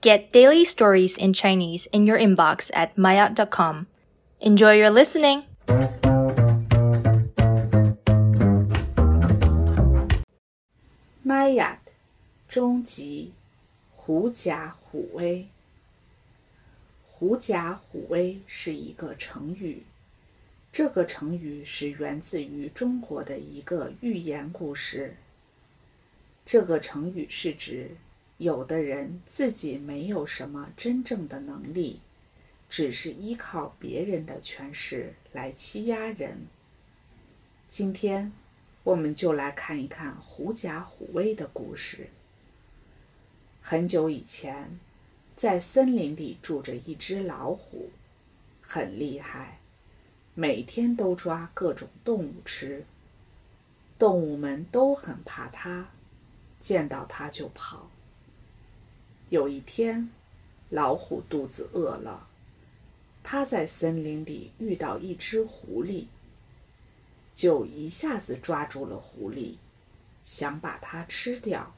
[0.00, 3.87] Get daily stories in Chinese in your inbox at maya.com.
[4.39, 5.43] Enjoy your listening!
[11.23, 11.79] 玛雅
[12.49, 13.31] 终极
[13.95, 15.47] 狐假虎威。
[17.05, 19.83] 狐假虎威是一个成语，
[20.73, 25.15] 这个成语是源自于中国的一个寓言故事。
[26.43, 27.91] 这个成语是指
[28.41, 31.99] 有的人自己没有什么真正的能力，
[32.67, 36.47] 只是依靠别人的权势来欺压人。
[37.69, 38.33] 今天，
[38.83, 42.09] 我们就来看一看狐假虎威的故事。
[43.61, 44.79] 很久以前。
[45.37, 47.89] 在森林里住着一只老虎，
[48.61, 49.57] 很厉害，
[50.35, 52.85] 每天都抓各种动物吃。
[53.97, 55.89] 动物们都很怕它，
[56.59, 57.89] 见到它就跑。
[59.31, 60.09] 有一天，
[60.69, 62.27] 老虎肚子饿了，
[63.23, 66.07] 它在森林里遇到一只狐狸，
[67.33, 69.55] 就一下子抓住了狐狸，
[70.25, 71.73] 想把它吃掉。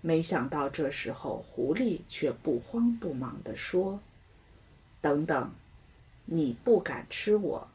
[0.00, 4.00] 没想到这时候，狐狸却不慌不忙地说
[5.00, 5.52] ：“等等，
[6.24, 7.68] 你不敢吃我，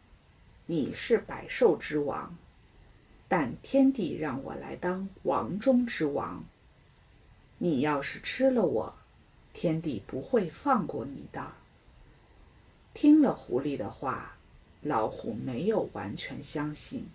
[0.66, 2.36] 你是百兽之王，
[3.30, 6.44] 但天帝让我来当王中之王。
[7.58, 8.96] 你要是吃了我，
[9.54, 11.54] 天帝不会放过你的。”
[12.94, 14.36] 听了狐狸的话，
[14.82, 17.09] 老虎没有完全相信。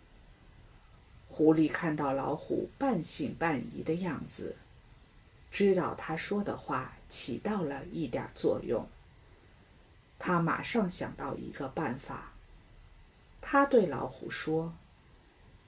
[1.28, 4.56] 狐狸看到老虎半信半疑的样子。
[5.50, 8.86] 知道他说的话起到了一点作用，
[10.18, 12.32] 他马上想到一个办法。
[13.40, 14.74] 他对老虎说：“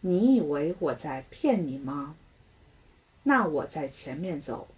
[0.02, 2.16] 你以为我在骗你吗？
[3.22, 4.68] 那我在前面走，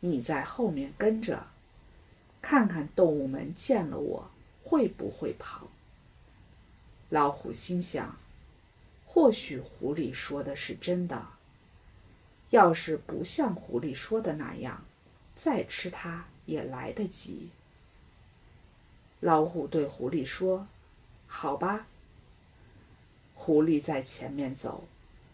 [0.00, 1.46] 你在后面跟着，
[2.42, 4.30] 看看动物们见了我
[4.64, 5.68] 会不会跑。”
[7.10, 8.16] 老虎心想
[9.06, 11.28] ：“或许狐狸说的是真的。”
[12.50, 14.84] 要是不像狐狸说的那样，
[15.34, 17.50] 再吃它也来得及。
[19.20, 20.66] 老虎对狐狸说
[21.26, 21.86] ：“好吧。”
[23.34, 24.84] 狐狸在前面走，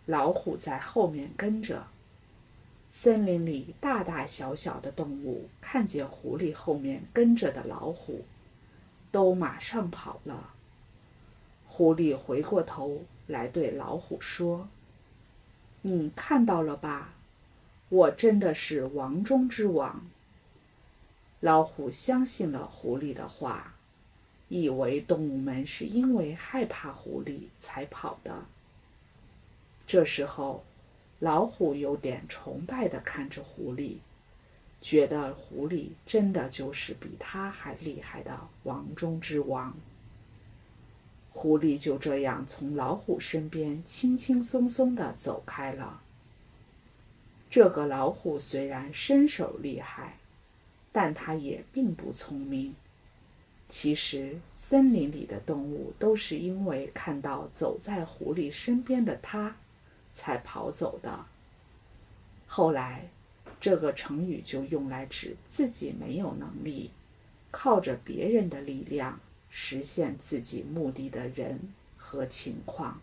[0.06, 1.86] 老虎在后面跟着。
[2.94, 8.24] 森林里大大小小的动物看见狐狸后面跟着的老虎，
[9.10, 10.50] 都马上跑了。
[11.66, 14.68] 狐狸回过头来对老虎说。
[15.80, 17.14] 你看到了吧？
[17.88, 20.06] 我真的是王中之王。
[21.40, 23.74] 老虎相信了狐狸的话，
[24.48, 28.44] 以为动物们是因为害怕狐狸才跑的。
[29.86, 30.62] 这时候，
[31.22, 33.98] 老虎有点崇拜地看着狐狸，
[34.80, 39.72] 觉得狐狸真的就是比他还厉害的王中之王。
[41.30, 46.02] 狐狸就这样从老虎身边轻轻松松地走开了。
[47.48, 50.18] 这个老虎虽然身手厉害，
[50.90, 52.74] 但它也并不聪明。
[53.68, 59.54] 其实，森林里的动物都是因为看到走在狐狸身边的它，
[60.14, 61.26] 才跑走的。
[62.46, 63.08] 后来，
[63.60, 66.90] 这个成语就用来指自己没有能力，
[67.50, 69.20] 靠着别人的力量。
[69.54, 71.60] 实现自己目的的人
[71.98, 72.98] 和情况。